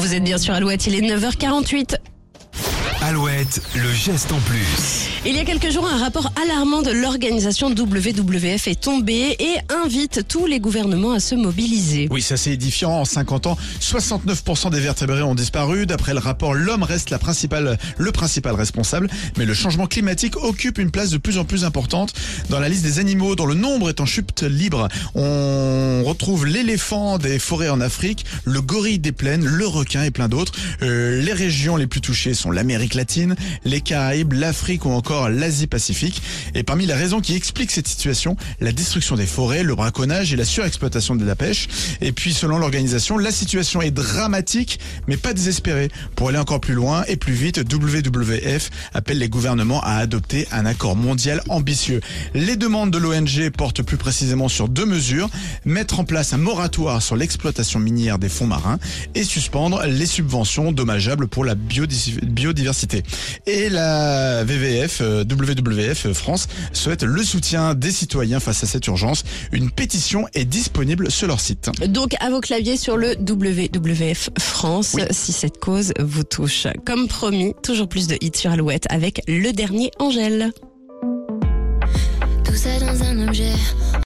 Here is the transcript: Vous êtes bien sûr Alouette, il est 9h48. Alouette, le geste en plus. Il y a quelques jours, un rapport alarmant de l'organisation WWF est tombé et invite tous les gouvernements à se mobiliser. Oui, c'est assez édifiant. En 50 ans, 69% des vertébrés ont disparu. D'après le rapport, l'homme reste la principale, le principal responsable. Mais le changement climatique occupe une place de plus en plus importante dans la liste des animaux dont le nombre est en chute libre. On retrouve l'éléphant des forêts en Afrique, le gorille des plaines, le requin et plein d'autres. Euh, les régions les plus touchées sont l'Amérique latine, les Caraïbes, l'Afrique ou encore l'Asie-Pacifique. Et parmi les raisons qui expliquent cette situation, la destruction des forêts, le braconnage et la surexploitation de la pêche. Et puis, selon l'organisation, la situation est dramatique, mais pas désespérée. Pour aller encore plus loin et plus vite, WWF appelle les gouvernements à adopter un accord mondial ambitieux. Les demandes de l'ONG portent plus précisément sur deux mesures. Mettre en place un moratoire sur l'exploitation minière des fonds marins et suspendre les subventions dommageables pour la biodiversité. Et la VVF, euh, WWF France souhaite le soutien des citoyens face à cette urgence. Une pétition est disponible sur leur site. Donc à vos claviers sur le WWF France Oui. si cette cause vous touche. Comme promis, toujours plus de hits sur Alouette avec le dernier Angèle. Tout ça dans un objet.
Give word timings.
Vous 0.00 0.14
êtes 0.14 0.24
bien 0.24 0.38
sûr 0.38 0.54
Alouette, 0.54 0.86
il 0.86 0.94
est 0.94 1.02
9h48. 1.14 1.96
Alouette, 3.02 3.62
le 3.74 3.90
geste 3.94 4.30
en 4.30 4.38
plus. 4.40 5.08
Il 5.24 5.34
y 5.34 5.38
a 5.38 5.44
quelques 5.44 5.70
jours, 5.70 5.86
un 5.86 5.96
rapport 5.96 6.30
alarmant 6.42 6.82
de 6.82 6.90
l'organisation 6.90 7.70
WWF 7.70 8.68
est 8.68 8.78
tombé 8.78 9.36
et 9.38 9.56
invite 9.84 10.28
tous 10.28 10.44
les 10.44 10.60
gouvernements 10.60 11.12
à 11.12 11.20
se 11.20 11.34
mobiliser. 11.34 12.08
Oui, 12.10 12.20
c'est 12.20 12.34
assez 12.34 12.52
édifiant. 12.52 12.90
En 12.90 13.04
50 13.06 13.46
ans, 13.46 13.56
69% 13.80 14.70
des 14.70 14.80
vertébrés 14.80 15.22
ont 15.22 15.34
disparu. 15.34 15.86
D'après 15.86 16.12
le 16.12 16.18
rapport, 16.18 16.52
l'homme 16.52 16.82
reste 16.82 17.08
la 17.08 17.18
principale, 17.18 17.78
le 17.96 18.12
principal 18.12 18.54
responsable. 18.54 19.08
Mais 19.38 19.46
le 19.46 19.54
changement 19.54 19.86
climatique 19.86 20.36
occupe 20.36 20.76
une 20.76 20.90
place 20.90 21.08
de 21.08 21.18
plus 21.18 21.38
en 21.38 21.44
plus 21.44 21.64
importante 21.64 22.12
dans 22.50 22.60
la 22.60 22.68
liste 22.68 22.82
des 22.82 22.98
animaux 22.98 23.34
dont 23.34 23.46
le 23.46 23.54
nombre 23.54 23.88
est 23.88 24.00
en 24.00 24.06
chute 24.06 24.42
libre. 24.42 24.88
On 25.14 26.02
retrouve 26.04 26.44
l'éléphant 26.44 27.16
des 27.16 27.38
forêts 27.38 27.70
en 27.70 27.80
Afrique, 27.80 28.26
le 28.44 28.60
gorille 28.60 28.98
des 28.98 29.12
plaines, 29.12 29.46
le 29.46 29.66
requin 29.66 30.02
et 30.02 30.10
plein 30.10 30.28
d'autres. 30.28 30.52
Euh, 30.82 31.22
les 31.22 31.32
régions 31.32 31.76
les 31.76 31.86
plus 31.86 32.02
touchées 32.02 32.34
sont 32.34 32.50
l'Amérique 32.50 32.89
latine, 32.94 33.36
les 33.64 33.80
Caraïbes, 33.80 34.32
l'Afrique 34.32 34.84
ou 34.84 34.90
encore 34.90 35.28
l'Asie-Pacifique. 35.28 36.22
Et 36.54 36.62
parmi 36.62 36.86
les 36.86 36.94
raisons 36.94 37.20
qui 37.20 37.34
expliquent 37.34 37.70
cette 37.70 37.88
situation, 37.88 38.36
la 38.60 38.72
destruction 38.72 39.16
des 39.16 39.26
forêts, 39.26 39.62
le 39.62 39.74
braconnage 39.74 40.32
et 40.32 40.36
la 40.36 40.44
surexploitation 40.44 41.16
de 41.16 41.24
la 41.24 41.36
pêche. 41.36 41.68
Et 42.00 42.12
puis, 42.12 42.32
selon 42.32 42.58
l'organisation, 42.58 43.18
la 43.18 43.30
situation 43.30 43.82
est 43.82 43.90
dramatique, 43.90 44.80
mais 45.06 45.16
pas 45.16 45.32
désespérée. 45.32 45.88
Pour 46.16 46.28
aller 46.28 46.38
encore 46.38 46.60
plus 46.60 46.74
loin 46.74 47.04
et 47.08 47.16
plus 47.16 47.34
vite, 47.34 47.58
WWF 47.58 48.70
appelle 48.94 49.18
les 49.18 49.28
gouvernements 49.28 49.80
à 49.82 49.94
adopter 49.94 50.46
un 50.52 50.66
accord 50.66 50.96
mondial 50.96 51.42
ambitieux. 51.48 52.00
Les 52.34 52.56
demandes 52.56 52.90
de 52.90 52.98
l'ONG 52.98 53.50
portent 53.56 53.82
plus 53.82 53.96
précisément 53.96 54.48
sur 54.48 54.68
deux 54.68 54.86
mesures. 54.86 55.28
Mettre 55.64 56.00
en 56.00 56.04
place 56.04 56.32
un 56.32 56.38
moratoire 56.38 57.02
sur 57.02 57.16
l'exploitation 57.16 57.78
minière 57.78 58.18
des 58.18 58.28
fonds 58.28 58.46
marins 58.46 58.78
et 59.14 59.24
suspendre 59.24 59.82
les 59.86 60.06
subventions 60.06 60.72
dommageables 60.72 61.28
pour 61.28 61.44
la 61.44 61.54
biodiversité. 61.54 62.79
Et 63.46 63.68
la 63.68 64.44
VVF, 64.44 65.00
euh, 65.00 65.24
WWF 65.24 66.12
France 66.12 66.48
souhaite 66.72 67.02
le 67.02 67.22
soutien 67.22 67.74
des 67.74 67.90
citoyens 67.90 68.40
face 68.40 68.62
à 68.64 68.66
cette 68.66 68.86
urgence. 68.86 69.24
Une 69.52 69.70
pétition 69.70 70.26
est 70.34 70.44
disponible 70.44 71.10
sur 71.10 71.26
leur 71.28 71.40
site. 71.40 71.70
Donc 71.88 72.14
à 72.20 72.30
vos 72.30 72.40
claviers 72.40 72.76
sur 72.76 72.96
le 72.96 73.14
WWF 73.16 74.30
France 74.38 74.92
Oui. 74.94 75.02
si 75.10 75.32
cette 75.32 75.58
cause 75.58 75.92
vous 76.00 76.24
touche. 76.24 76.66
Comme 76.84 77.08
promis, 77.08 77.54
toujours 77.62 77.88
plus 77.88 78.06
de 78.06 78.16
hits 78.20 78.30
sur 78.34 78.50
Alouette 78.52 78.86
avec 78.90 79.22
le 79.28 79.52
dernier 79.52 79.90
Angèle. 79.98 80.52
Tout 82.44 82.54
ça 82.54 82.78
dans 82.80 83.02
un 83.04 83.28
objet. 83.28 83.52